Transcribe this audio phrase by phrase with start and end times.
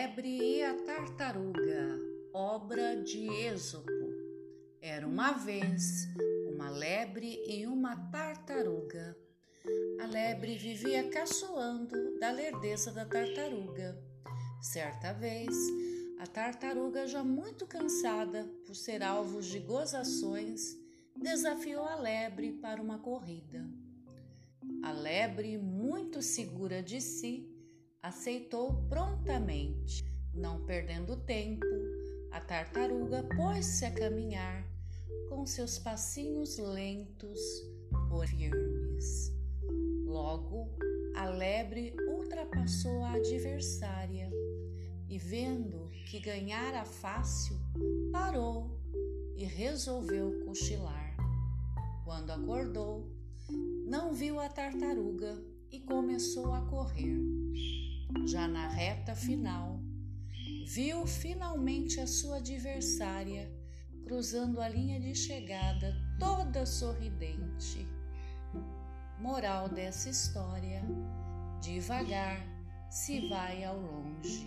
[0.00, 2.00] Lebre e a Tartaruga,
[2.32, 4.14] obra de Esopo.
[4.80, 6.06] Era uma vez
[6.46, 9.16] uma lebre e uma tartaruga.
[10.00, 14.00] A lebre vivia caçoando da lerdeza da tartaruga.
[14.62, 15.56] Certa vez,
[16.20, 20.78] a tartaruga, já muito cansada por ser alvo de gozações,
[21.16, 23.68] desafiou a lebre para uma corrida.
[24.80, 27.57] A lebre, muito segura de si,
[28.08, 30.04] aceitou prontamente.
[30.34, 31.66] Não perdendo tempo,
[32.32, 34.66] a tartaruga pôs-se a caminhar
[35.28, 37.38] com seus passinhos lentos,
[38.08, 39.32] por firmes.
[40.06, 40.70] Logo,
[41.14, 44.30] a lebre ultrapassou a adversária
[45.08, 47.56] e, vendo que ganhara fácil,
[48.10, 48.78] parou
[49.36, 51.14] e resolveu cochilar.
[52.04, 53.06] Quando acordou,
[53.84, 57.18] não viu a tartaruga e começou a correr.
[58.30, 59.80] Já na reta final,
[60.66, 63.50] viu finalmente a sua adversária
[64.04, 67.88] cruzando a linha de chegada toda sorridente.
[69.18, 70.82] Moral dessa história:
[71.62, 72.46] devagar
[72.90, 74.37] se vai ao longe.